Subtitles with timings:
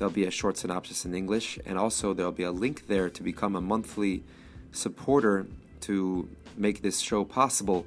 [0.00, 3.22] There'll be a short synopsis in English, and also there'll be a link there to
[3.22, 4.24] become a monthly
[4.72, 5.46] supporter
[5.82, 7.84] to make this show possible.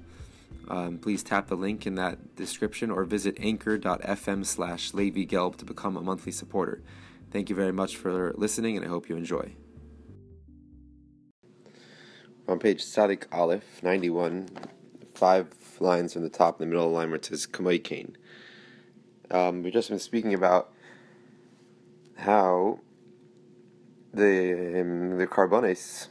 [0.68, 5.98] Um, please tap the link in that description or visit anchor.fm slash Gelb to become
[5.98, 6.84] a monthly supporter.
[7.32, 9.54] Thank you very much for listening, and I hope you enjoy.
[12.48, 14.50] On page Sadik Aleph, 91,
[15.16, 15.48] five
[15.80, 18.16] lines from the top in the middle of the line where it says Kamai Kane.
[19.32, 20.73] Um, we've just been speaking about
[22.16, 22.80] how
[24.14, 26.08] the um, the korbanos,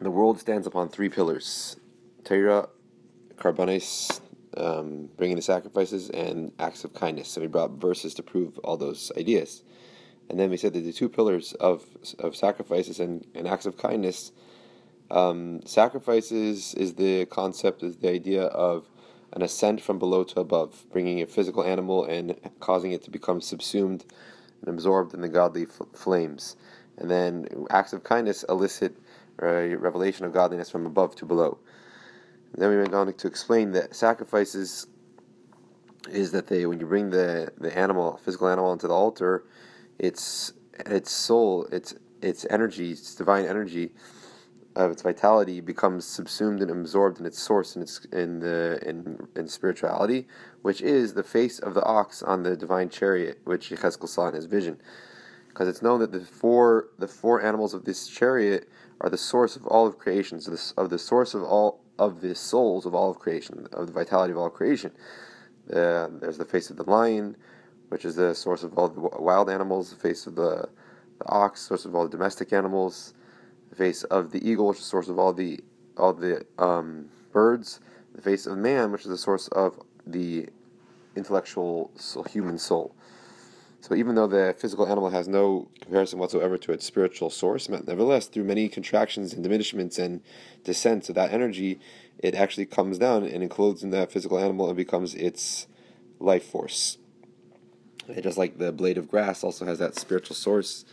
[0.00, 1.76] the world stands upon three pillars:
[2.24, 2.68] Torah,
[3.36, 4.20] korbanos,
[4.56, 7.28] um, bringing the sacrifices, and acts of kindness.
[7.28, 9.62] So we brought verses to prove all those ideas,
[10.28, 11.84] and then we said that the two pillars of
[12.18, 14.32] of sacrifices and, and acts of kindness.
[15.10, 18.88] Um, sacrifices is the concept, is the idea of
[19.32, 23.40] an ascent from below to above, bringing a physical animal and causing it to become
[23.40, 24.04] subsumed
[24.60, 26.56] and absorbed in the godly flames.
[26.98, 28.96] And then acts of kindness elicit
[29.40, 31.58] a revelation of godliness from above to below.
[32.52, 34.86] And then we went on to explain that sacrifices
[36.08, 39.44] is that they when you bring the, the animal, physical animal, onto the altar,
[39.98, 40.52] its
[40.86, 43.92] its soul, its its energy, its divine energy
[44.76, 49.26] of its vitality becomes subsumed and absorbed in its source in its in the in,
[49.36, 50.26] in spirituality,
[50.62, 54.34] which is the face of the ox on the divine chariot, which Yechezkel saw in
[54.34, 54.80] his vision.
[55.48, 58.68] Because it's known that the four the four animals of this chariot
[59.00, 62.20] are the source of all of creation, so this, of the source of all of
[62.20, 64.90] the souls of all of creation, of the vitality of all creation.
[65.70, 67.36] Uh, there's the face of the lion,
[67.88, 70.68] which is the source of all the wild animals, the face of the,
[71.18, 73.14] the ox, source of all the domestic animals,
[73.68, 75.60] the face of the eagle, which is the source of all the
[75.96, 77.80] all the um, birds,
[78.14, 79.78] the face of man, which is the source of
[80.12, 80.48] the
[81.16, 82.94] intellectual soul, human soul.
[83.82, 88.26] So even though the physical animal has no comparison whatsoever to its spiritual source, nevertheless,
[88.26, 90.20] through many contractions and diminishments and
[90.64, 91.80] descents of that energy,
[92.18, 95.66] it actually comes down and encloses in that physical animal and becomes its
[96.18, 96.98] life force.
[98.06, 100.84] And just like the blade of grass also has that spiritual source,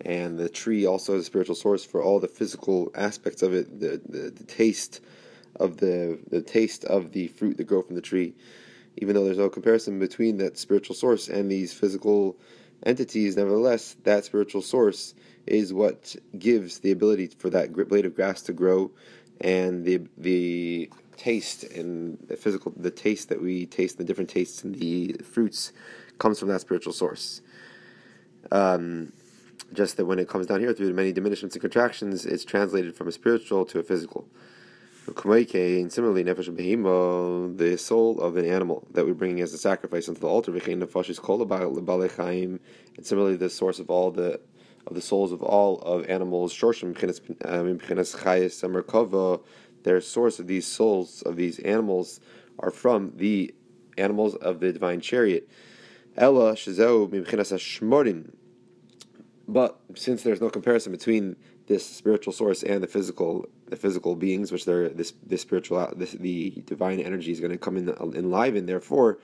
[0.00, 3.78] and the tree also has a spiritual source for all the physical aspects of it,
[3.78, 5.00] the, the, the taste
[5.56, 8.34] of the the taste of the fruit that grow from the tree
[8.96, 12.36] even though there's no comparison between that spiritual source and these physical
[12.84, 15.14] entities, nevertheless, that spiritual source
[15.46, 18.90] is what gives the ability for that blade of grass to grow,
[19.40, 24.64] and the the taste and the physical the taste that we taste, the different tastes
[24.64, 25.72] in the fruits,
[26.18, 27.40] comes from that spiritual source.
[28.50, 29.12] Um,
[29.72, 32.94] just that when it comes down here through the many diminishments and contractions, it's translated
[32.94, 34.28] from a spiritual to a physical.
[35.06, 40.08] And similarly, nefesh behimo, the soul of an animal that we're bringing as a sacrifice
[40.08, 40.88] into the altar, and
[43.02, 44.40] similarly, the source of all the
[44.86, 46.94] of the souls of all of animals, shorshim
[47.44, 47.78] um,
[49.82, 52.20] their source of these souls of these animals
[52.58, 53.54] are from the
[53.98, 55.48] animals of the divine chariot.
[56.16, 56.56] Ella
[59.48, 61.36] But since there's no comparison between
[61.66, 66.12] this spiritual source and the physical the physical beings, which they're this this spiritual this,
[66.12, 68.66] the divine energy is going to come in enliven.
[68.66, 69.18] Therefore,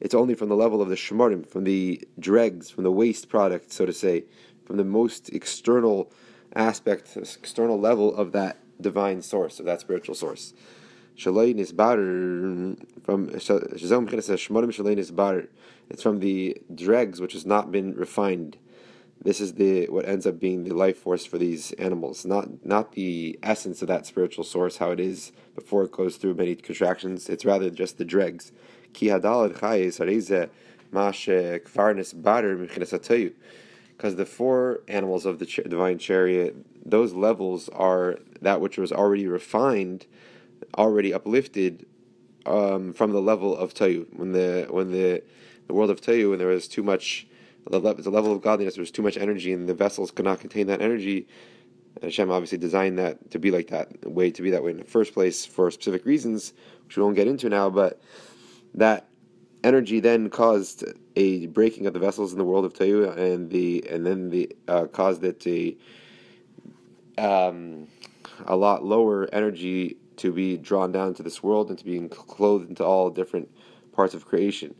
[0.00, 3.72] it's only from the level of the shemarim, from the dregs, from the waste product,
[3.72, 4.24] so to say,
[4.64, 6.12] from the most external
[6.54, 10.52] aspect, external level of that divine source, of that spiritual source.
[11.18, 11.38] From
[15.88, 18.58] It's from the dregs which has not been refined
[19.22, 22.92] this is the what ends up being the life force for these animals, not not
[22.92, 27.28] the essence of that spiritual source, how it is before it goes through many contractions.
[27.28, 28.52] It's rather just the dregs.
[33.96, 38.92] Because the four animals of the ch- divine chariot, those levels are that which was
[38.92, 40.06] already refined,
[40.76, 41.86] already uplifted
[42.44, 44.06] um, from the level of Tohu.
[44.14, 45.22] When the when the
[45.66, 47.26] the world of Tohu, when there was too much
[47.70, 50.66] the level of godliness, there was too much energy, and the vessels could not contain
[50.68, 51.26] that energy.
[51.96, 54.76] And Hashem obviously designed that to be like that, way to be that way in
[54.78, 56.52] the first place for specific reasons,
[56.84, 57.70] which we won't get into now.
[57.70, 58.00] But
[58.74, 59.08] that
[59.64, 60.84] energy then caused
[61.16, 64.54] a breaking of the vessels in the world of Tohu, and the and then the
[64.68, 65.74] uh, caused it to
[67.18, 67.88] um,
[68.46, 72.68] a lot lower energy to be drawn down to this world and to be clothed
[72.68, 73.50] into all different
[73.92, 74.74] parts of creation.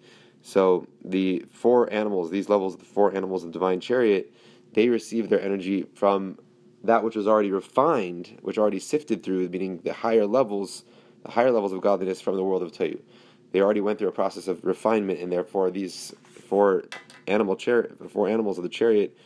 [0.46, 4.32] So the four animals, these levels, of the four animals of the divine chariot,
[4.74, 6.38] they receive their energy from
[6.84, 10.84] that which was already refined, which already sifted through, meaning the higher levels,
[11.24, 13.00] the higher levels of godliness from the world of Tohu.
[13.50, 16.84] They already went through a process of refinement, and therefore these four
[17.26, 19.16] animal chariot, four animals of the chariot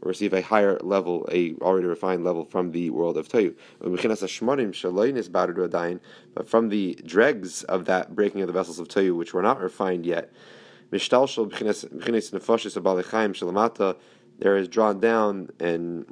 [0.00, 3.54] receive a higher level, a already refined level from the world of Tohu.
[6.34, 9.60] But from the dregs of that breaking of the vessels of Tohu, which were not
[9.60, 10.32] refined yet,
[14.40, 16.06] there is drawn down and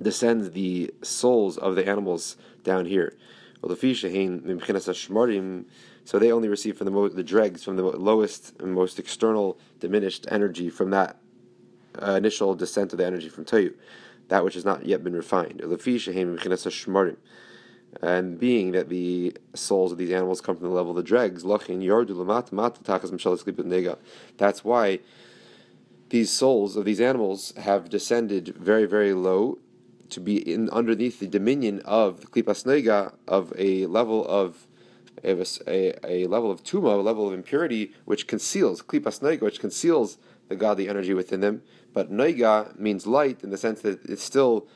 [0.00, 3.16] descends the souls of the animals down here.
[6.04, 9.58] So they only receive from the, mo- the dregs, from the lowest and most external
[9.78, 11.16] diminished energy from that
[12.00, 13.74] uh, initial descent of the energy from Tohu,
[14.28, 15.60] that which has not yet been refined.
[18.00, 21.42] And being that the souls of these animals come from the level of the dregs,
[24.38, 24.98] that's why
[26.08, 29.58] these souls of these animals have descended very, very low
[30.10, 34.66] to be in underneath the dominion of the klipas noga of a level of
[35.24, 40.18] a, a, level of tuma, a level of impurity, which conceals klipas noga, which conceals
[40.48, 41.62] the godly energy within them.
[41.92, 44.66] But noiga means light in the sense that it's still,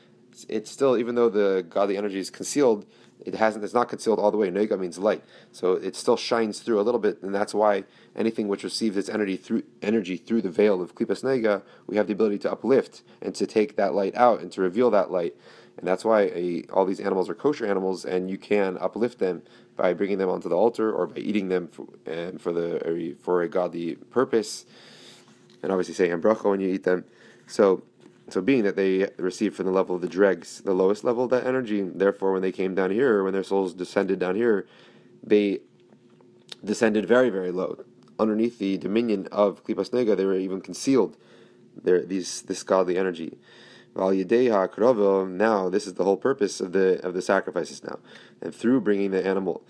[0.49, 2.85] it's still even though the godly energy is concealed,
[3.27, 3.63] it hasn't.
[3.63, 4.49] It's not concealed all the way.
[4.49, 7.83] Noiga means light, so it still shines through a little bit, and that's why
[8.15, 12.07] anything which receives its energy through energy through the veil of klipas noga, we have
[12.07, 15.35] the ability to uplift and to take that light out and to reveal that light.
[15.77, 19.43] And that's why a, all these animals are kosher animals, and you can uplift them
[19.75, 23.43] by bringing them onto the altar or by eating them for, and for the for
[23.43, 24.65] a godly purpose
[25.61, 27.03] and obviously saying bracha when you eat them.
[27.47, 27.83] So,
[28.29, 31.29] so being that they received from the level of the dregs, the lowest level of
[31.29, 34.67] that energy, therefore when they came down here, when their souls descended down here,
[35.23, 35.59] they
[36.63, 37.85] descended very, very low.
[38.19, 41.15] Underneath the dominion of Klipas Noga, they were even concealed.
[41.81, 43.37] There, these this godly energy.
[43.95, 47.99] Now, this is the whole purpose of the of the sacrifices now,
[48.41, 49.63] and through bringing the animal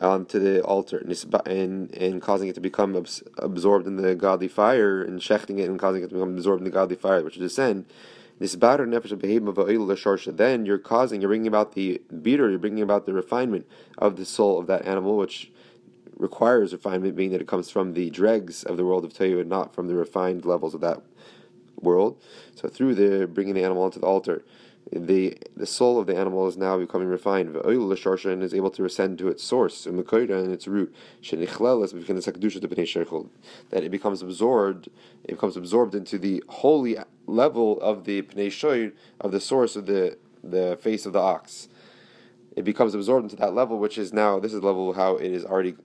[0.00, 1.04] onto the altar
[1.46, 5.68] and, and causing it to become abs- absorbed in the godly fire and shechting it
[5.68, 7.84] and causing it to become absorbed in the godly fire, which is descend.
[8.38, 8.96] Then
[10.66, 13.66] you're causing, you're bringing about the beater, you're bringing about the refinement
[13.98, 15.52] of the soul of that animal, which
[16.16, 19.48] requires refinement, being that it comes from the dregs of the world of Tohu and
[19.48, 21.02] not from the refined levels of that
[21.80, 22.20] world.
[22.54, 24.44] So through the bringing the animal onto the altar,
[24.92, 27.56] the the soul of the animal is now becoming refined.
[27.56, 30.94] and is able to ascend to its source, and its root.
[31.30, 31.42] That
[33.84, 34.88] it becomes absorbed,
[35.24, 40.18] it becomes absorbed into the holy level of the pnei of the source of the
[40.44, 41.68] the face of the ox.
[42.54, 45.32] It becomes absorbed into that level, which is now this is the level how it
[45.32, 45.76] has already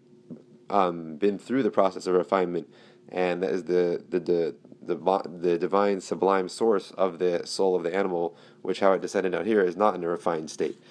[0.70, 2.68] um, been through the process of refinement,
[3.10, 4.56] and that is the the the
[4.88, 9.34] the, the divine sublime source of the soul of the animal, which how it descended
[9.34, 10.82] down here is not in a refined state.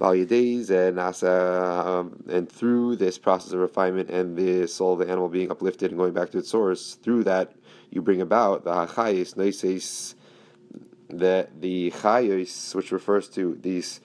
[0.00, 5.50] and um, and through this process of refinement and the soul of the animal being
[5.50, 7.52] uplifted and going back to its source, through that
[7.90, 10.16] you bring about the hachayis noises,
[11.08, 14.00] that the chayos, which refers to these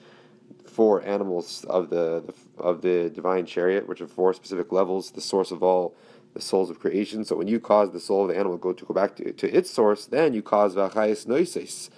[0.64, 5.50] four animals of the of the divine chariot, which are four specific levels, the source
[5.50, 5.94] of all
[6.34, 7.24] the souls of creation.
[7.24, 9.56] So when you cause the soul of the animal go to go back to, to
[9.56, 11.90] its source, then you cause v'achayis noises,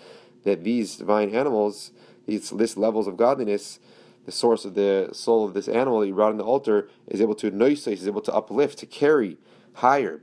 [0.44, 1.92] that these divine animals,
[2.26, 3.78] these this levels of godliness,
[4.24, 7.20] the source of the soul of this animal that you brought in the altar is
[7.20, 9.36] able to noises, is able to uplift, to carry
[9.74, 10.20] higher.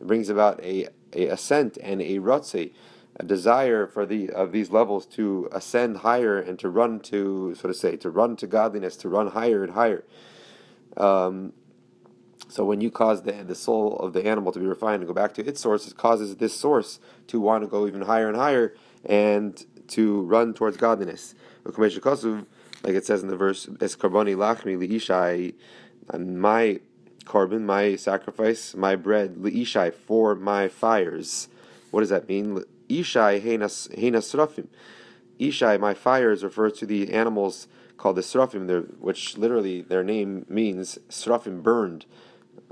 [0.00, 2.72] brings about a, a ascent and a rotze,
[3.18, 7.68] a desire for the of these levels to ascend higher and to run to, so
[7.68, 10.04] to say, to run to godliness, to run higher and higher.
[10.96, 11.52] Um,
[12.48, 15.14] so when you cause the the soul of the animal to be refined and go
[15.14, 18.36] back to its source, it causes this source to want to go even higher and
[18.36, 18.74] higher
[19.04, 21.34] and to run towards godliness.
[21.64, 25.54] Like it says in the verse, "Es karboni lachmi liishai,"
[26.18, 26.80] my
[27.24, 31.48] korban, my sacrifice, my bread liishai for my fires.
[31.90, 32.62] What does that mean?
[32.88, 33.88] Ishai heinas
[34.34, 34.68] rafim.
[35.40, 40.98] Ishai, my fires, refers to the animals called the Srafim, which literally their name means
[41.08, 42.06] Srafim burned.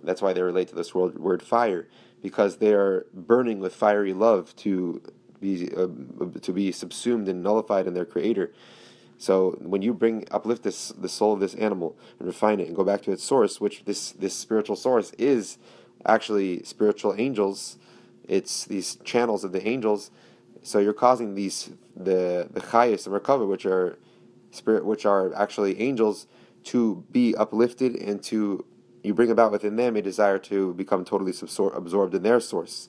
[0.03, 1.89] That's why they relate to this word, word fire,
[2.23, 5.03] because they are burning with fiery love to
[5.41, 5.89] be uh,
[6.41, 8.53] to be subsumed and nullified in their Creator.
[9.19, 12.77] So when you bring uplift this the soul of this animal and refine it and
[12.77, 15.59] go back to its source, which this this spiritual source is
[16.05, 17.79] actually spiritual angels,
[18.29, 20.11] it's these channels of the angels
[20.65, 23.99] So you're causing these the the chayas and recover, which are
[24.55, 26.27] spirit, which are actually angels,
[26.65, 28.65] to be uplifted and to
[29.03, 31.33] you bring about within them a desire to become totally
[31.75, 32.89] absorbed in their source.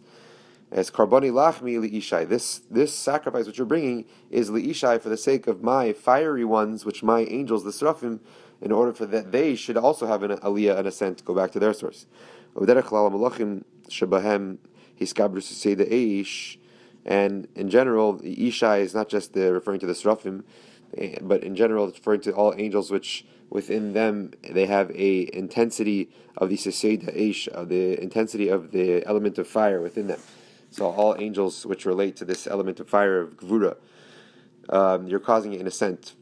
[0.72, 5.46] As karboni lachmi liishai, this this sacrifice which you're bringing is liishai for the sake
[5.46, 8.22] of my fiery ones, which my angels, the seraphim,
[8.62, 11.60] in order for that they should also have an aliyah, an ascent, go back to
[11.60, 12.08] their source.
[17.06, 20.44] And in general, the Ishai is not just the, referring to the Seraphim,
[21.22, 26.10] but in general, it's referring to all angels which within them they have a intensity
[26.38, 30.20] of the Seseda Eish, of the intensity of the element of fire within them.
[30.72, 33.78] So all angels which relate to this element of fire of Gvura,
[34.70, 36.16] um, you're causing it in a ascent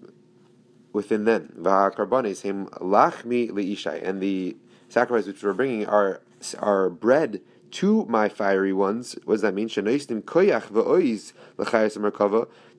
[0.92, 1.54] within them.
[1.58, 4.56] V'ha'karbanes him lachmi leishai, and the
[4.90, 6.22] sacrifice which we're bringing are
[6.60, 7.42] are bread
[7.74, 9.16] to my fiery ones.
[9.26, 9.68] What does that mean?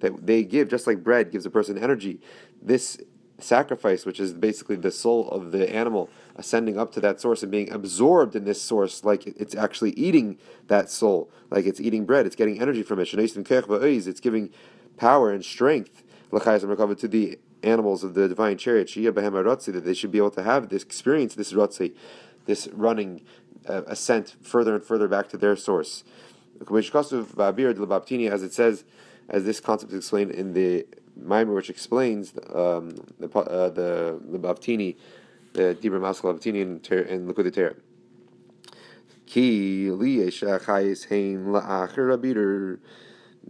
[0.01, 2.21] That they give, just like bread gives a person energy.
[2.63, 2.99] This
[3.39, 7.51] sacrifice, which is basically the soul of the animal ascending up to that source and
[7.51, 12.27] being absorbed in this source, like it's actually eating that soul, like it's eating bread,
[12.27, 13.13] it's getting energy from it.
[13.13, 14.51] It's giving
[14.97, 20.31] power and strength to the animals of the divine chariot, that they should be able
[20.31, 21.95] to have this experience, this rotzi,
[22.47, 23.23] this running
[23.69, 26.05] uh, ascent further and further back to their source.
[26.61, 28.85] As it says,
[29.29, 30.87] as this concept is explained in the
[31.21, 34.97] Maimer, which explains um, the uh, the the Bavtini,
[35.53, 37.75] the Dibra Maskal Bavtini in, in Likkutei Torah.
[39.27, 39.91] Ki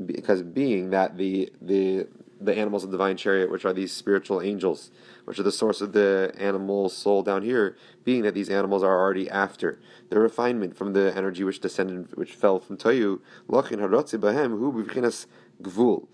[0.07, 2.07] because being that the the
[2.45, 4.91] the animals of the divine chariot, which are these spiritual angels,
[5.25, 8.99] which are the source of the animal soul down here, being that these animals are
[8.99, 9.79] already after
[10.11, 15.27] the refinement from the energy which descended, which fell from harotzi bahem
[15.63, 16.07] gvul.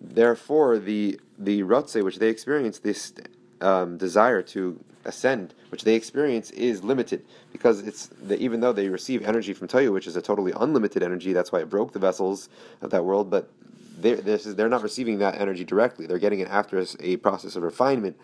[0.00, 3.12] Therefore, the the rotze which they experience, this
[3.60, 8.88] um, desire to ascend, which they experience, is limited because it's the, even though they
[8.88, 11.32] receive energy from Tohu, which is a totally unlimited energy.
[11.32, 12.48] That's why it broke the vessels
[12.82, 13.48] of that world, but
[13.96, 16.06] they're, this is, they're not receiving that energy directly.
[16.06, 18.16] They're getting it after a, process of refinement,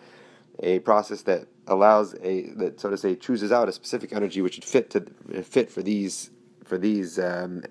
[0.59, 4.57] a process that allows a that so to say chooses out a specific energy which
[4.57, 5.01] would fit to
[5.43, 6.29] fit for these
[6.63, 7.63] for these um,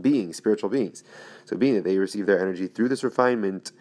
[0.00, 1.02] beings, spiritual beings.
[1.44, 3.72] So being that they receive their energy through this refinement,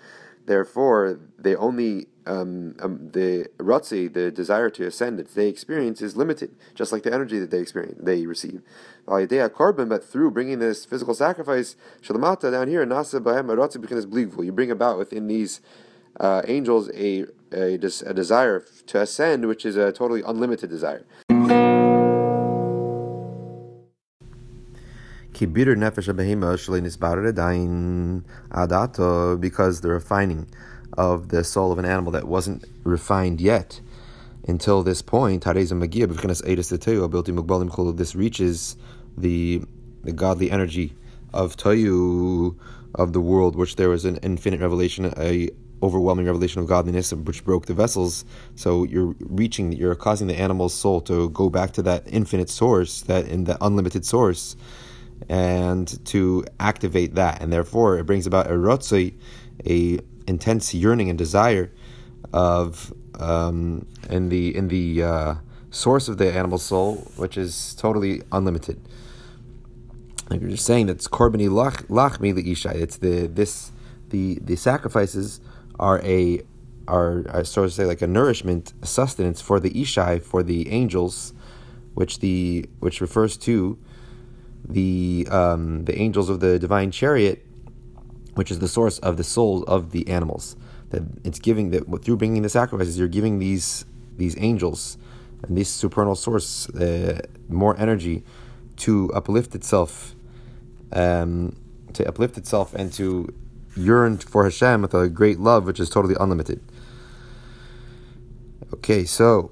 [0.46, 6.17] therefore they only um, um, the rotzi, the desire to ascend that they experience is
[6.17, 8.62] limited, just like the energy that they experience, they receive.
[9.07, 14.05] carbon, But through bringing this physical sacrifice, shalamata down here, nasa bahem rotzi becomes
[14.46, 15.62] You bring about within these
[16.19, 21.05] uh, angels a, a, a desire to ascend, which is a totally unlimited desire.
[29.38, 30.50] because the refining
[30.98, 33.80] of the soul of an animal that wasn't refined yet
[34.48, 35.75] until this point, this
[38.16, 38.77] reaches
[39.18, 39.62] the
[40.04, 40.94] the godly energy
[41.34, 42.58] of Tohu
[42.96, 45.50] of the world, which there was an infinite revelation, a
[45.84, 48.25] overwhelming revelation of godliness, which broke the vessels.
[48.56, 53.01] So you're reaching, you're causing the animal's soul to go back to that infinite source,
[53.01, 54.56] that in the unlimited source,
[55.30, 59.13] and to activate that, and therefore it brings about a rotzei,
[59.66, 61.72] a intense yearning and desire
[62.34, 65.36] of um, in the in the uh,
[65.72, 68.79] source of the animal soul, which is totally unlimited.
[70.29, 72.74] Like you're just saying that's korbani lachmi leishai.
[72.74, 73.72] It's the this
[74.10, 75.39] the the sacrifices
[75.79, 76.41] are a
[76.88, 80.69] are, are so to say like a nourishment, a sustenance for the ishai for the
[80.69, 81.34] angels,
[81.93, 83.77] which the which refers to
[84.67, 87.47] the um, the angels of the divine chariot
[88.38, 90.56] which is the source of the souls of the animals.
[90.91, 93.84] That it's giving that through bringing the sacrifices, you're giving these
[94.15, 94.98] these angels
[95.44, 98.24] and this supernal source uh, more energy
[98.77, 100.15] to uplift itself,
[100.91, 101.56] um,
[101.94, 103.34] to uplift itself and to
[103.75, 106.62] yearn for Hashem with a great love, which is totally unlimited.
[108.74, 109.51] Okay, so.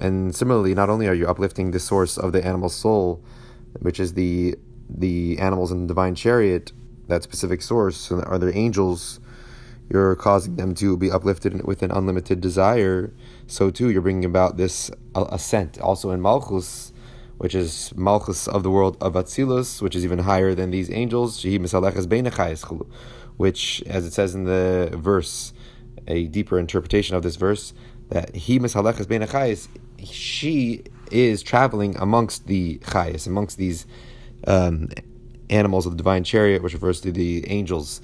[0.00, 3.22] And similarly, not only are you uplifting the source of the animal soul,
[3.80, 4.56] which is the
[4.88, 6.72] the animals in the divine chariot,
[7.08, 9.20] that specific source, and are there angels?
[9.88, 13.12] You're causing them to be uplifted with an unlimited desire.
[13.46, 15.78] So too, you're bringing about this ascent.
[15.80, 16.92] Also in Malchus,
[17.36, 21.44] which is Malchus of the world of Atzilus, which is even higher than these angels.
[23.36, 25.52] Which, as it says in the verse,
[26.06, 27.74] a deeper interpretation of this verse,
[28.08, 29.68] that he beinachayis,
[30.04, 33.86] she is traveling amongst the chayas, amongst these
[34.46, 34.88] um,
[35.50, 38.00] animals of the divine chariot, which refers to the angels.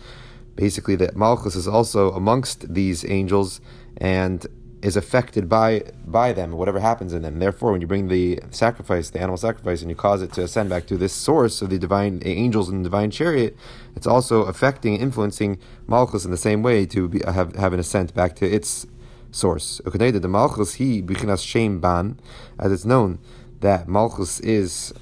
[0.54, 3.60] Basically, that Malchus is also amongst these angels
[3.96, 4.46] and
[4.82, 7.38] is affected by by them, whatever happens in them.
[7.38, 10.70] Therefore, when you bring the sacrifice, the animal sacrifice, and you cause it to ascend
[10.70, 13.56] back to this source of the divine angels and the divine chariot,
[13.96, 18.14] it's also affecting, influencing Malchus in the same way to be, have have an ascent
[18.14, 18.86] back to its
[19.30, 19.80] source.
[19.84, 22.18] The Malchus he bichinas shem ban,
[22.58, 23.18] as it's known
[23.60, 24.92] that Malchus is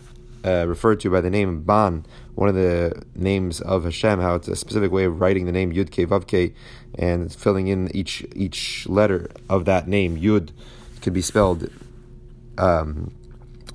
[0.47, 4.49] uh, referred to by the name Ban, one of the names of Hashem, how it's
[4.49, 6.55] a specific way of writing the name Yud Ke Vav
[6.99, 10.17] and filling in each each letter of that name.
[10.17, 10.51] Yud
[11.03, 11.69] could be spelled.
[12.59, 13.13] Um,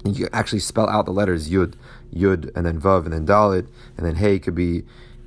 [0.06, 1.74] you actually spell out the letters Yud,
[2.14, 3.68] Yud, and then Vav, and then Dalet,
[3.98, 4.84] and then Hey could be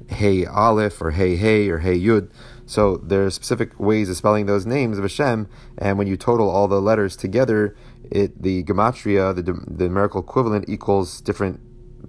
[0.09, 2.31] Hey Aleph or Hey Hey or Hey Yud.
[2.66, 6.49] So there are specific ways of spelling those names of Hashem, and when you total
[6.49, 7.76] all the letters together,
[8.11, 11.61] it the gematria, the the numerical equivalent equals different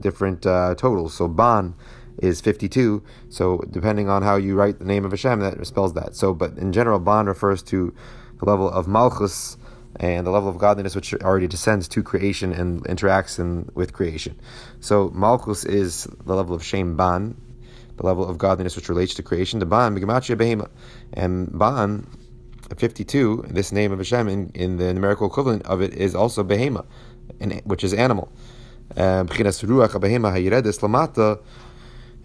[0.01, 1.13] different uh, totals.
[1.13, 1.75] So ban
[2.19, 3.03] is 52.
[3.29, 6.15] So depending on how you write the name of Hashem, that spells that.
[6.15, 7.93] So, but in general, ban refers to
[8.39, 9.57] the level of malchus
[9.97, 14.39] and the level of godliness which already descends to creation and interacts in, with creation.
[14.79, 17.39] So malchus is the level of shem ban,
[17.97, 19.59] the level of godliness which relates to creation.
[19.59, 20.69] The ban gematria behema,
[21.13, 22.07] and ban
[22.77, 26.85] 52, this name of Hashem in, in the numerical equivalent of it is also behema,
[27.63, 28.31] which is animal.
[28.97, 29.27] Um,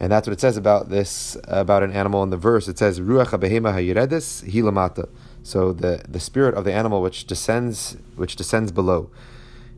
[0.03, 2.69] and that's what it says about this about an animal in the verse.
[2.69, 5.09] It says ruach behema hayiredis hilamata.
[5.43, 9.11] So the the spirit of the animal which descends which descends below,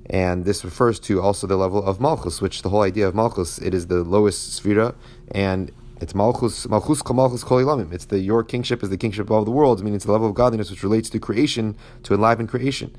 [0.09, 3.59] and this refers to also the level of malchus, which the whole idea of malchus
[3.59, 4.95] it is the lowest sefirah,
[5.33, 7.93] and it's malchus, malchus kol malchus kol ilamim.
[7.93, 10.27] It's the your kingship is the kingship of all the worlds, meaning it's the level
[10.27, 12.95] of godliness which relates to creation, to enliven creation.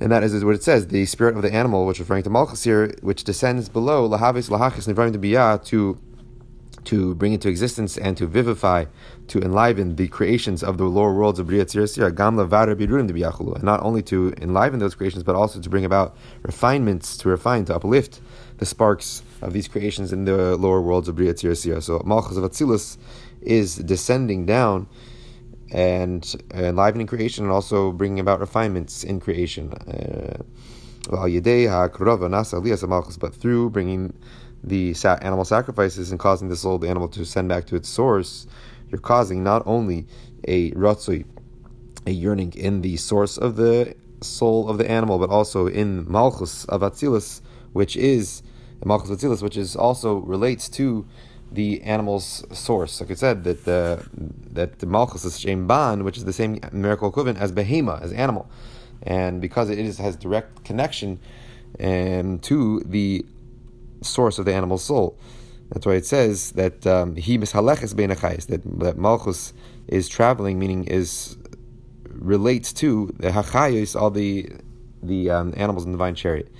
[0.00, 2.30] And that is, is what it says, the spirit of the animal, which referring to
[2.30, 5.98] malchus here, which descends below lahavis lahachis nivraim to to
[6.84, 8.86] to bring into existence and to vivify,
[9.28, 14.02] to enliven the creations of the lower worlds of Bria Tzir Gamla and not only
[14.02, 18.20] to enliven those creations, but also to bring about refinements, to refine, to uplift
[18.58, 22.44] the sparks of these creations in the lower worlds of Bria Tzir So Malchus of
[22.44, 22.96] Atzilus
[23.40, 24.88] is descending down
[25.70, 29.72] and enlivening creation and also bringing about refinements in creation.
[29.72, 30.42] Uh,
[31.10, 31.30] but
[33.34, 34.12] through bringing
[34.62, 37.88] the animal sacrifices and causing the soul of the animal to send back to its
[37.88, 38.46] source,
[38.88, 40.06] you're causing not only
[40.46, 41.24] a ratzui,
[42.06, 46.64] a yearning in the source of the soul of the animal, but also in malchus
[46.66, 47.40] of Atzilus,
[47.72, 48.42] which is
[48.84, 51.06] malchus of Atzilus, which is also relates to
[51.50, 53.00] the animal's source.
[53.00, 54.06] Like I said, that the
[54.52, 58.12] that the malchus is shem ban, which is the same miracle equivalent as behema, as
[58.12, 58.50] animal,
[59.02, 61.20] and because it is has direct connection
[61.80, 63.24] um, to the
[64.02, 65.18] source of the animal's soul.
[65.70, 69.52] That's why it says that um, he mishaleches beinachayis that that malchus
[69.88, 71.36] is traveling, meaning is
[72.08, 74.50] relates to the hachayis, all the
[75.02, 76.50] the um, animals in the divine chariot.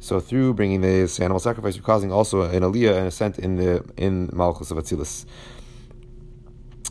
[0.00, 3.84] So through bringing this animal sacrifice, you're causing also an aliyah and ascent in the
[3.96, 5.26] in malchus of Atzilus.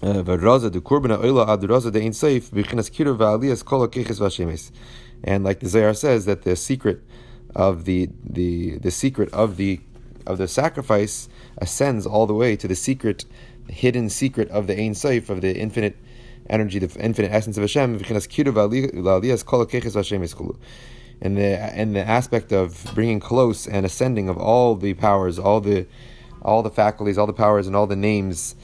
[0.04, 0.22] Uh,
[5.24, 7.02] and like the Zohar says, that the secret
[7.56, 9.80] of the the the secret of the
[10.28, 13.26] of the sacrifice ascends all the way to the secret,
[13.70, 15.96] hidden secret of the Ein Sof, of the infinite
[16.50, 17.98] energy, the infinite essence of Hashem.
[21.21, 25.62] And the and the aspect of bringing close and ascending of all the powers, all
[25.62, 25.88] the
[26.41, 28.56] all the faculties, all the powers, and all the names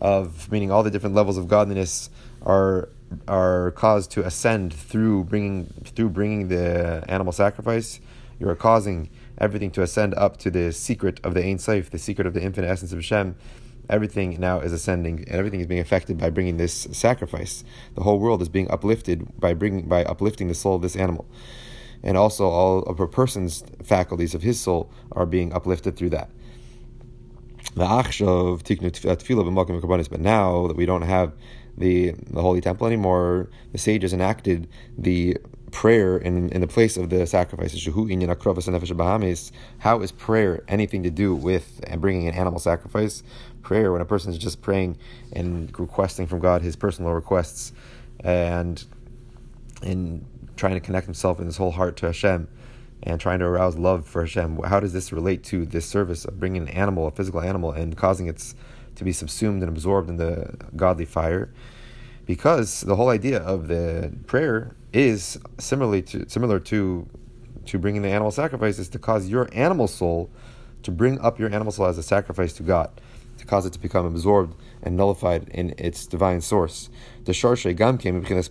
[0.00, 2.10] of meaning all the different levels of godliness
[2.42, 2.88] are
[3.28, 8.00] are caused to ascend through bringing through bringing the animal sacrifice
[8.40, 11.98] you are causing everything to ascend up to the secret of the Ein Sof, the
[11.98, 13.36] secret of the infinite essence of Hashem.
[13.88, 17.64] Everything now is ascending, and everything is being affected by bringing this sacrifice.
[17.96, 21.26] The whole world is being uplifted by bringing by uplifting the soul of this animal,
[22.02, 26.30] and also all of a person's faculties of his soul are being uplifted through that.
[27.74, 27.86] But
[30.20, 31.32] now that we don't have
[31.76, 35.36] the the holy temple anymore, the sages enacted the
[35.70, 37.86] prayer in, in the place of the sacrifices.
[39.78, 43.22] How is prayer anything to do with bringing an animal sacrifice?
[43.62, 44.98] Prayer, when a person is just praying
[45.32, 47.72] and requesting from God his personal requests
[48.20, 48.84] and
[49.82, 50.26] and
[50.60, 52.46] trying to connect himself in his whole heart to Hashem
[53.02, 54.60] and trying to arouse love for Hashem.
[54.62, 57.96] How does this relate to this service of bringing an animal, a physical animal, and
[57.96, 58.54] causing it
[58.94, 61.50] to be subsumed and absorbed in the godly fire?
[62.30, 67.04] because the whole idea of the prayer is similarly to similar to
[67.66, 70.30] to bringing the animal sacrifice is to cause your animal soul
[70.84, 72.88] to bring up your animal soul as a sacrifice to God,
[73.40, 76.88] to cause it to become absorbed and nullified in its divine source.
[77.24, 78.50] The sharshay gam came because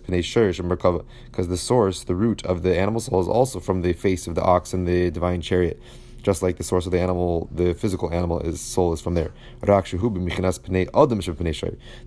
[1.48, 4.42] the source, the root of the animal soul, is also from the face of the
[4.42, 5.80] ox and the divine chariot.
[6.22, 9.32] Just like the source of the animal, the physical animal is soul is from there.
[9.60, 9.72] The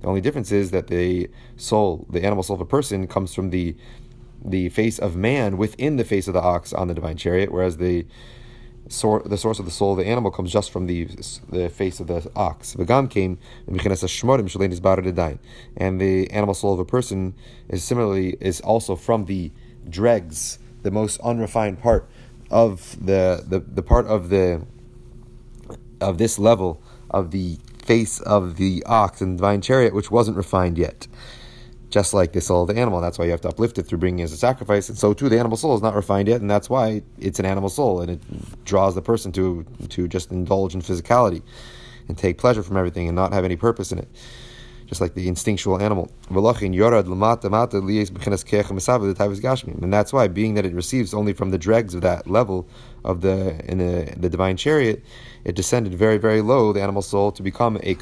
[0.04, 3.76] only difference is that the soul, the animal soul of a person, comes from the
[4.46, 7.78] the face of man within the face of the ox on the divine chariot, whereas
[7.78, 8.06] the
[8.88, 11.06] sor- the source of the soul of the animal comes just from the
[11.50, 12.76] the face of the ox.
[12.76, 13.38] V'gam came
[15.78, 17.34] and the animal soul of a person
[17.70, 19.52] is similarly is also from the
[19.90, 22.10] dregs, the most unrefined part
[22.50, 24.66] of the the, the part of the
[26.02, 30.78] of this level of the face of the ox and divine chariot, which wasn't refined
[30.78, 31.08] yet
[31.94, 33.00] just like the soul of the animal.
[33.02, 34.90] That's why you have to uplift it through bringing as a sacrifice.
[34.90, 37.46] And so too, the animal soul is not refined yet, and that's why it's an
[37.46, 41.44] animal soul, and it draws the person to to just indulge in physicality
[42.08, 44.08] and take pleasure from everything and not have any purpose in it.
[44.88, 46.10] Just like the instinctual animal.
[46.30, 46.36] And
[49.94, 52.68] that's why, being that it receives only from the dregs of that level
[53.04, 55.04] of the in the, the divine chariot,
[55.46, 57.96] it descended very, very low, the animal soul, to become a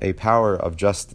[0.00, 1.14] a power of just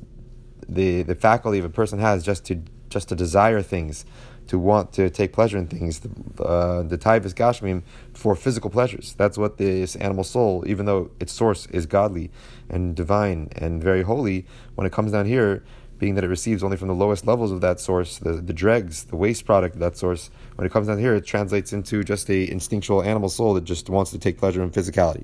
[0.67, 4.05] the, the faculty of a person has just to just to desire things,
[4.47, 9.13] to want to take pleasure in things, the uh, the gashmim for physical pleasures.
[9.17, 12.31] That's what this animal soul, even though its source is godly
[12.69, 15.63] and divine and very holy, when it comes down here,
[15.99, 19.05] being that it receives only from the lowest levels of that source, the, the dregs,
[19.05, 22.29] the waste product of that source, when it comes down here, it translates into just
[22.29, 25.23] a instinctual animal soul that just wants to take pleasure in physicality.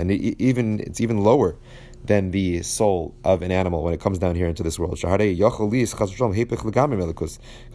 [0.00, 1.56] And even it's even lower
[2.04, 4.92] than the soul of an animal when it comes down here into this world.
[4.92, 5.08] Because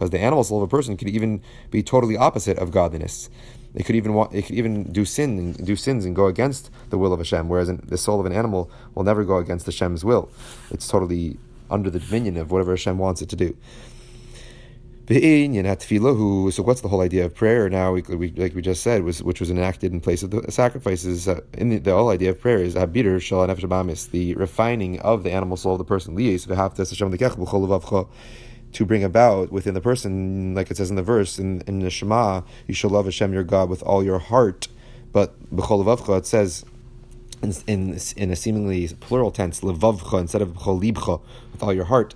[0.09, 3.29] the animal soul of a person could even be totally opposite of godliness.
[3.75, 6.97] It could even it could even do sin and do sins and go against the
[6.97, 10.29] will of Hashem, whereas the soul of an animal will never go against Hashem's will.
[10.71, 11.37] It's totally
[11.69, 13.55] under the dominion of whatever Hashem wants it to do.
[15.07, 17.91] So what's the whole idea of prayer now?
[17.91, 21.27] We, we, like we just said, was which was enacted in place of the sacrifices.
[21.27, 25.21] Uh, in the, the, whole idea of prayer is habir shal nefesh the refining of
[25.21, 26.15] the animal soul of the person.
[28.71, 31.91] To bring about within the person, like it says in the verse in, in the
[31.91, 34.67] Shema, you shall love Hashem your God with all your heart.
[35.11, 36.65] But it says
[37.43, 42.15] in, in, in a seemingly plural tense, levavcha instead of with all your heart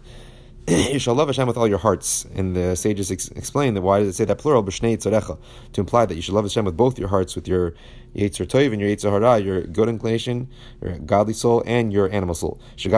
[0.70, 2.26] you shall love Hashem with all your hearts.
[2.36, 5.38] And the sages ex- explain that why does it say that plural, to
[5.78, 7.74] imply that you should love Hashem with both your hearts, with your
[8.16, 10.48] yetzer tov and your yetzer hara, your good inclination,
[10.82, 12.62] your godly soul, and your animal soul.
[12.78, 12.92] That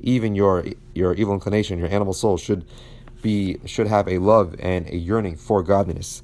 [0.00, 2.64] even your your evil inclination, your animal soul, should
[3.22, 6.22] be should have a love and a yearning for godliness.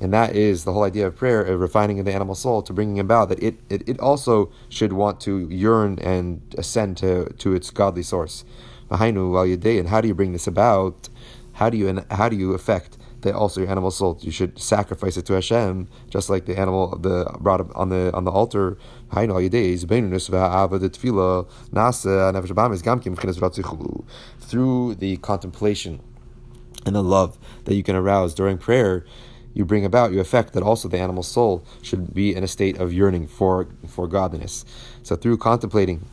[0.00, 2.98] And that is the whole idea of prayer, of refining the animal soul to bringing
[2.98, 7.70] about that it, it, it also should want to yearn and ascend to, to its
[7.70, 8.44] godly source.
[8.90, 11.08] And how do you bring this about?
[11.54, 14.18] How do you how do you affect that also your animal soul?
[14.20, 18.24] You should sacrifice it to Hashem, just like the animal the brought on the on
[18.24, 18.76] the altar.
[24.38, 26.00] Through the contemplation
[26.84, 29.04] and the love that you can arouse during prayer,
[29.56, 32.76] you bring about, you affect that also the animal soul should be in a state
[32.76, 34.66] of yearning for, for godliness.
[35.02, 36.04] So through contemplating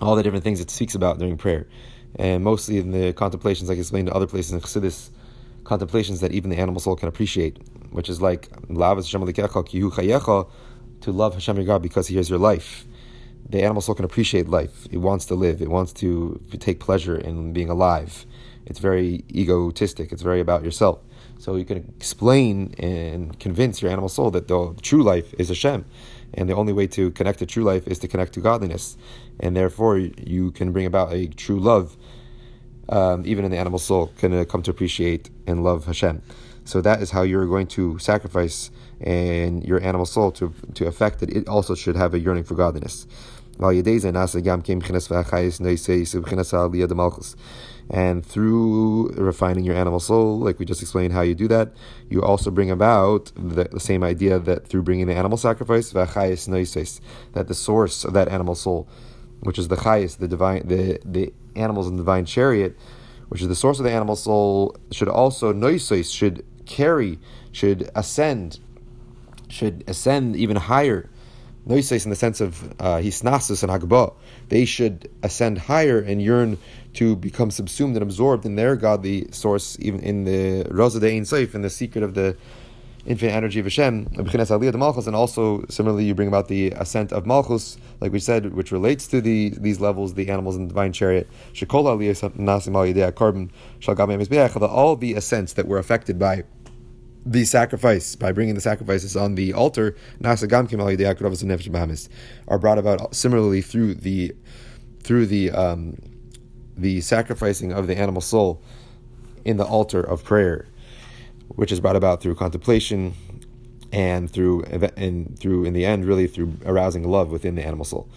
[0.00, 1.68] all the different things it speaks about during prayer,
[2.16, 5.10] and mostly in the contemplations, like I explained to other places in Chassidus,
[5.62, 7.56] contemplations that even the animal soul can appreciate,
[7.92, 9.22] which is like to love Hashem
[11.56, 12.84] your God because He is your life.
[13.48, 14.88] The animal soul can appreciate life.
[14.90, 15.62] It wants to live.
[15.62, 18.26] It wants to take pleasure in being alive.
[18.66, 20.12] It's very egotistic.
[20.12, 21.00] It's very about yourself.
[21.38, 25.84] So you can explain and convince your animal soul that the true life is Hashem.
[26.34, 28.96] And the only way to connect to true life is to connect to godliness.
[29.40, 31.96] And therefore, you can bring about a true love,
[32.88, 36.22] um, even in the animal soul, can uh, come to appreciate and love Hashem.
[36.64, 38.70] So that is how you're going to sacrifice
[39.00, 42.54] and your animal soul to, to affect that it also should have a yearning for
[42.54, 43.06] godliness.
[47.92, 51.72] And through refining your animal soul, like we just explained how you do that,
[52.08, 56.08] you also bring about the, the same idea that through bringing the animal sacrifice, that
[57.34, 58.88] the source of that animal soul,
[59.40, 62.78] which is the chayis, the divine, the, the animals in the divine chariot,
[63.28, 67.18] which is the source of the animal soul, should also noises, should carry,
[67.50, 68.60] should ascend,
[69.48, 71.10] should ascend even higher
[71.66, 74.14] noises in the sense of uh, hisnasus and hagba.
[74.48, 76.58] They should ascend higher and yearn
[76.94, 81.24] to become subsumed and absorbed in their godly source, even in the Rosa de Ein
[81.24, 82.36] Sof, in the secret of the
[83.06, 88.12] infinite energy of Hashem, and also similarly you bring about the ascent of Malchus, like
[88.12, 91.28] we said, which relates to the these levels, the animals in the divine chariot.
[94.62, 96.44] All the ascents that were affected by
[97.26, 99.94] the sacrifice by bringing the sacrifices on the altar
[102.48, 104.32] are brought about similarly through the
[105.02, 105.96] through the um,
[106.80, 108.62] the sacrificing of the animal soul
[109.44, 110.66] in the altar of prayer
[111.56, 113.14] which is brought about through contemplation
[113.92, 114.62] and through
[114.96, 118.08] and through in the end really through arousing love within the animal soul.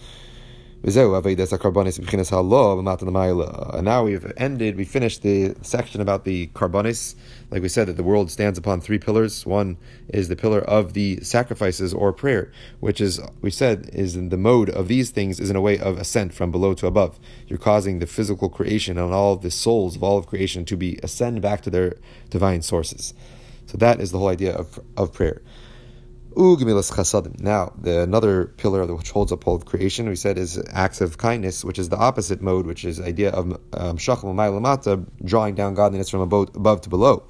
[3.72, 7.14] And now we've ended, we finished the section about the korbanos.
[7.50, 9.46] Like we said, that the world stands upon three pillars.
[9.46, 14.28] One is the pillar of the sacrifices or prayer, which is, we said, is in
[14.28, 17.18] the mode of these things is in a way of ascent from below to above.
[17.48, 20.98] You're causing the physical creation and all the souls of all of creation to be
[21.02, 21.96] ascend back to their
[22.28, 23.14] divine sources.
[23.64, 25.40] So that is the whole idea of, of prayer.
[26.36, 31.16] Now, the, another pillar which holds up all of creation, we said, is acts of
[31.16, 33.46] kindness, which is the opposite mode, which is idea of
[33.98, 37.22] shacham um, drawing down godliness from above, above to below.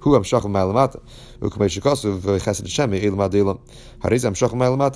[0.00, 0.56] Who am shacham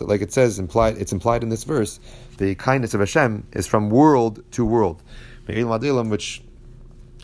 [0.08, 2.00] Like it says, implied, it's implied in this verse,
[2.38, 5.02] the kindness of Hashem is from world to world,
[5.46, 6.42] which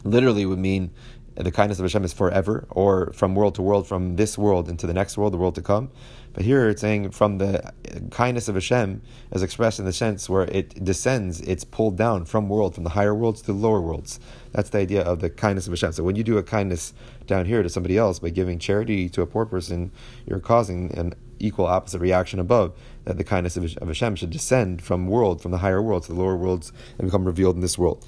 [0.05, 0.91] literally would mean
[1.37, 4.87] the kindness of Hashem is forever, or from world to world, from this world into
[4.87, 5.91] the next world, the world to come.
[6.33, 7.73] But here it's saying from the
[8.11, 12.49] kindness of Hashem, as expressed in the sense where it descends, it's pulled down from
[12.49, 14.21] world, from the higher worlds to the lower worlds.
[14.53, 15.93] That's the idea of the kindness of Hashem.
[15.93, 16.95] So when you do a kindness
[17.27, 19.91] down here to somebody else by giving charity to a poor person,
[20.27, 25.07] you're causing an equal opposite reaction above, that the kindness of Hashem should descend from
[25.07, 28.07] world, from the higher world to the lower worlds and become revealed in this world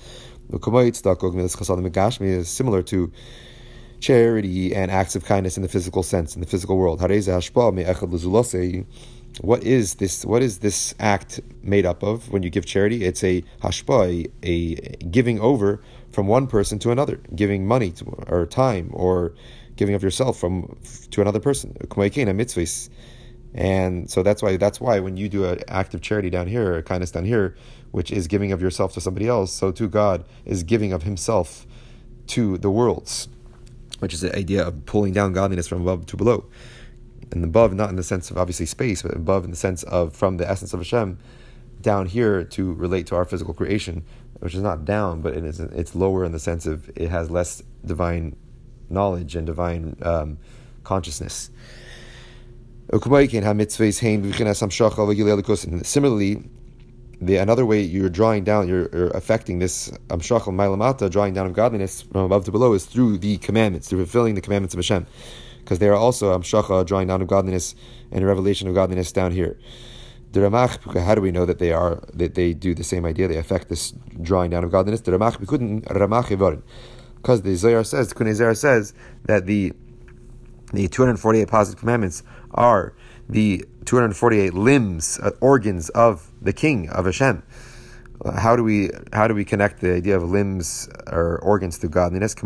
[2.34, 3.12] is similar to
[4.02, 7.00] charity and acts of kindness in the physical sense, in the physical world.
[9.40, 10.26] What is this?
[10.26, 12.30] What is this act made up of?
[12.30, 16.90] When you give charity, it's a hashpa, a, a giving over from one person to
[16.90, 19.32] another, giving money to, or time, or
[19.76, 20.76] giving of yourself from
[21.12, 21.74] to another person.
[23.54, 26.74] And so that's why that's why when you do an act of charity down here,
[26.74, 27.56] or kindness down here,
[27.90, 31.66] which is giving of yourself to somebody else, so too God is giving of himself
[32.28, 33.28] to the worlds,
[34.02, 36.44] which is the idea of pulling down godliness from above to below.
[37.30, 40.12] And above, not in the sense of obviously space, but above in the sense of
[40.12, 41.18] from the essence of Hashem
[41.80, 44.04] down here to relate to our physical creation,
[44.40, 47.30] which is not down, but it is, it's lower in the sense of it has
[47.30, 48.34] less divine
[48.90, 50.36] knowledge and divine um,
[50.82, 51.50] consciousness.
[55.84, 56.42] Similarly,
[57.26, 61.46] the another way you're drawing down, you're, you're affecting this um, amshachal mailamata, drawing down
[61.46, 64.78] of godliness from above to below, is through the commandments, through fulfilling the commandments of
[64.78, 65.06] Hashem,
[65.60, 67.76] because they are also um, amshacha, drawing down of godliness
[68.10, 69.56] and revelation of godliness down here.
[70.32, 73.28] The Ramach, how do we know that they are that they do the same idea?
[73.28, 75.02] They affect this drawing down of godliness.
[75.02, 76.62] The Ramach, couldn't Ramach
[77.16, 78.94] because the Zohar says, the Kunei says
[79.26, 79.72] that the
[80.72, 82.22] the 248 positive commandments
[82.54, 82.94] are
[83.28, 87.42] the 248 limbs, uh, organs of the King of Hashem.
[88.36, 92.34] How do we how do we connect the idea of limbs or organs to godliness?
[92.34, 92.44] Just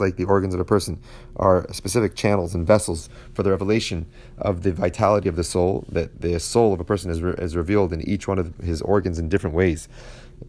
[0.00, 0.98] like the organs of a person
[1.36, 4.06] are specific channels and vessels for the revelation
[4.38, 7.54] of the vitality of the soul, that the soul of a person is, re- is
[7.54, 9.88] revealed in each one of his organs in different ways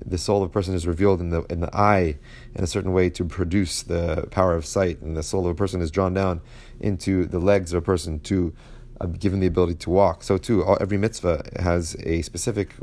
[0.06, 2.18] the soul of a person is revealed in the in the eye
[2.56, 5.56] in a certain way to produce the power of sight, and the soul of a
[5.56, 6.42] person is drawn down
[6.84, 8.54] into the legs of a person to
[9.02, 10.24] uh, given the ability to walk.
[10.24, 12.74] So too, all, every mitzvah has a specific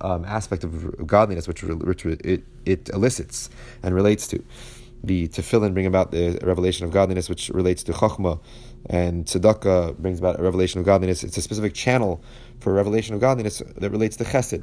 [0.00, 3.50] um, aspect of godliness which, which it, it elicits
[3.82, 4.42] and relates to.
[5.04, 8.40] The tefillin bring about the revelation of godliness, which relates to chachma,
[8.88, 11.22] and tzedakah brings about a revelation of godliness.
[11.22, 12.22] It's a specific channel
[12.60, 14.62] for revelation of godliness that relates to chesed.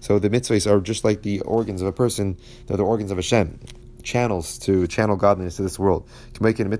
[0.00, 3.18] So the mitzvahs are just like the organs of a person; they're the organs of
[3.18, 3.60] Hashem
[4.02, 6.08] channels to channel godliness to this world.
[6.32, 6.74] Similarly, the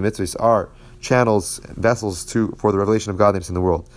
[0.00, 3.88] mitzvahs are channels, vessels to for the revelation of godliness in the world.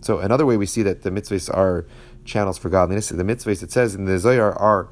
[0.00, 1.86] So another way we see that the mitzvahs are
[2.24, 4.88] channels for godliness, the mitzvahs it says in the Zohar are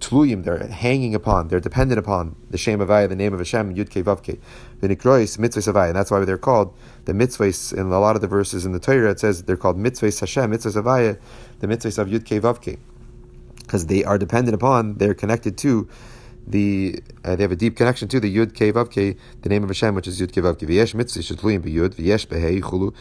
[0.00, 3.90] tluyim, they're hanging upon, they're dependent upon the Shem Avaya, the name of Hashem, Yud
[3.90, 4.38] Kei Vav Kei.
[4.80, 8.64] Mitzvahs Avaya, and that's why they're called the mitzvahs in a lot of the verses
[8.64, 9.10] in the Torah.
[9.10, 11.18] It says they're called mitzvahs Hashem, mitzvahs Avaya,
[11.60, 12.78] the mitzvahs of Yud Kei Vav Kei
[13.68, 15.86] because they are dependent upon, they're connected to
[16.46, 19.62] the uh, they have a deep connection to the Yud Kei Vav Kei, the name
[19.62, 20.66] of Hashem, which is Yud Kei Vav Kei.
[20.66, 22.94] V'yesh mitzvah v'yesh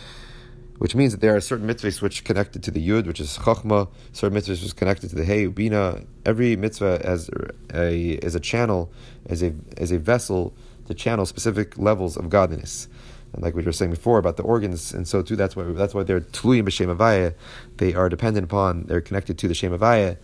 [0.80, 3.88] which means that there are certain mitzvahs which connected to the Yud, which is Chachma,
[4.12, 6.04] certain mitzvahs which is connected to the Hey, Bina.
[6.26, 7.30] Every mitzvah as
[7.74, 8.92] a is a channel,
[9.28, 10.54] as a as a vessel
[10.88, 12.90] to channel specific levels of godliness.
[13.34, 15.94] And like we were saying before about the organs, and so too that's why that's
[15.96, 17.34] why they're tluyim b'shem avaya.
[17.78, 20.18] They are dependent upon, they're connected to the shem avaya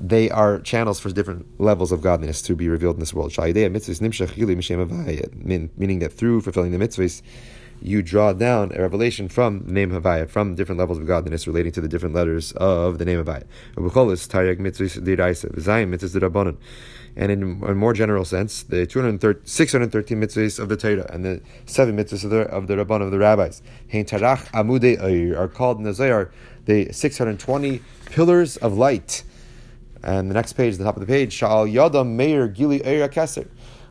[0.00, 3.36] they are channels for different levels of godliness to be revealed in this world.
[3.36, 3.70] Meaning
[5.98, 7.22] that through fulfilling the mitzvahs,
[7.82, 11.80] you draw down a revelation from name Havaya, from different levels of godliness relating to
[11.80, 13.44] the different letters of the name Havaya.
[17.16, 18.88] And in a more general sense, the
[19.44, 23.10] 613 mitzvahs of the Torah and the seven mitzvahs of the, of the Rabban of
[23.12, 23.62] the rabbis
[25.36, 26.32] are called in the Zohar
[26.64, 29.22] the 620 pillars of light
[30.04, 33.08] and the next page, the top of the page, Sha'al Yada Meir Gili Eira.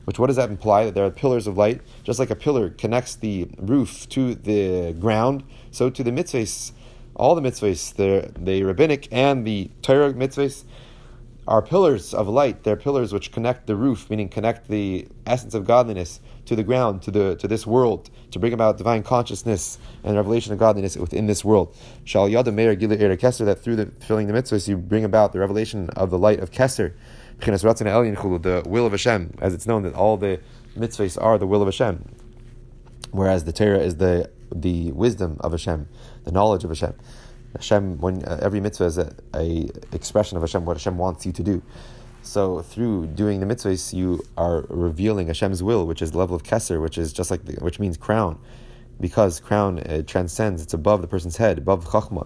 [0.05, 0.85] Which what does that imply?
[0.85, 4.93] That there are pillars of light, just like a pillar connects the roof to the
[4.93, 6.73] ground, so to the mitzvahs,
[7.15, 10.65] all the mitzvahs, the, the rabbinic and the Torah mitzvahs,
[11.47, 12.63] are pillars of light.
[12.63, 17.01] They're pillars which connect the roof, meaning connect the essence of godliness to the ground,
[17.03, 21.27] to the to this world, to bring about divine consciousness and revelation of godliness within
[21.27, 21.75] this world.
[22.03, 25.39] Shal Yada Meir Gila Keser, that through the filling the mitzvahs you bring about the
[25.39, 26.93] revelation of the light of Keser,
[27.39, 30.39] the will of Hashem, as it's known that all the
[30.77, 32.03] mitzvahs are the will of Hashem,
[33.11, 35.87] whereas the Torah is the the wisdom of Hashem,
[36.25, 36.93] the knowledge of Hashem.
[37.55, 41.31] Hashem, when uh, every mitzvah is a, a, expression of Hashem, what Hashem wants you
[41.31, 41.61] to do.
[42.23, 46.43] So through doing the mitzvahs, you are revealing Hashem's will, which is the level of
[46.43, 48.39] keser, which is just like the, which means crown,
[48.99, 52.25] because crown uh, transcends; it's above the person's head, above chachma.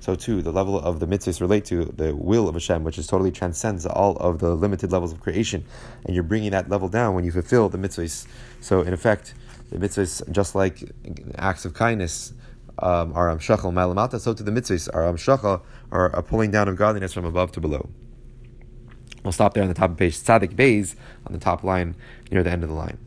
[0.00, 3.06] So too, the level of the mitzvahs relate to the will of Hashem, which is
[3.06, 5.64] totally transcends all of the limited levels of creation,
[6.04, 8.26] and you're bringing that level down when you fulfill the mitzvahs.
[8.60, 9.34] So in effect,
[9.70, 10.92] the mitzvahs, just like
[11.36, 12.34] acts of kindness,
[12.80, 16.76] um, are amshachal malamata, so to the mitzvahs are amshachal, are a pulling down of
[16.76, 17.88] godliness from above to below.
[19.24, 20.94] We'll stop there on the top of page Tzadik Beis
[21.26, 21.96] on the top line
[22.30, 22.98] near the end of the line.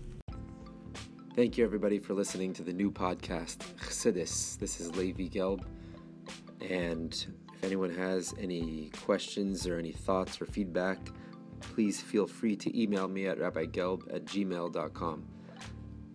[1.35, 4.59] Thank you, everybody, for listening to the new podcast, Chassidus.
[4.59, 5.63] This is Levi Gelb.
[6.69, 7.13] And
[7.53, 10.99] if anyone has any questions or any thoughts or feedback,
[11.61, 15.23] please feel free to email me at rabbigelb at gmail.com.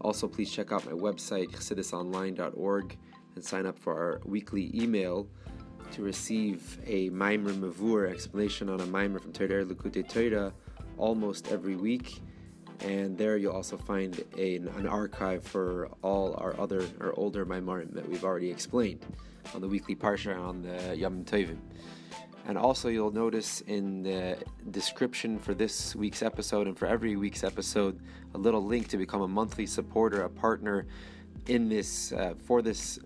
[0.03, 2.99] Also, please check out my website, chassidusonline.org
[3.35, 5.29] and sign up for our weekly email
[5.93, 10.53] to receive a Maimer Mavur explanation on a Maimer from Torah Likkutei Torah
[10.99, 12.21] almost every week.
[12.81, 17.93] And there you'll also find a, an archive for all our other or older Maimarim
[17.95, 19.05] that we've already explained
[19.55, 21.59] on the weekly Parsha on the Yom Tovim.
[22.49, 24.39] And also, you'll notice in the
[24.71, 27.99] description for this week's episode and for every week's episode
[28.35, 30.87] a little link to become a monthly supporter, a partner
[31.49, 33.01] in this uh, for this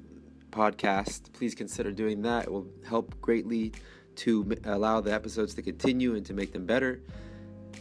[0.50, 2.44] podcast, please consider doing that.
[2.44, 3.72] It will help greatly
[4.16, 7.02] to allow the episodes to continue and to make them better.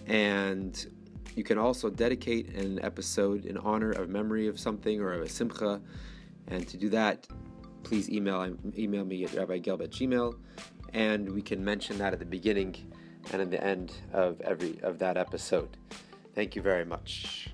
[0.07, 0.85] And
[1.35, 5.29] you can also dedicate an episode in honor of memory of something or of a
[5.29, 5.81] simcha.
[6.47, 7.27] And to do that,
[7.83, 10.35] please email um, email me at rabbigelb at gmail,
[10.93, 12.75] and we can mention that at the beginning
[13.31, 15.77] and at the end of every of that episode.
[16.35, 17.49] Thank you very much.